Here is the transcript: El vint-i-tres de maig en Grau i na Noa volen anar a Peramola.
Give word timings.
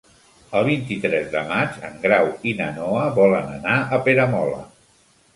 El 0.59 0.63
vint-i-tres 0.67 1.25
de 1.33 1.41
maig 1.49 1.75
en 1.89 1.99
Grau 2.05 2.29
i 2.51 2.53
na 2.61 2.69
Noa 2.77 3.03
volen 3.19 3.51
anar 3.57 3.75
a 3.79 4.01
Peramola. 4.09 4.63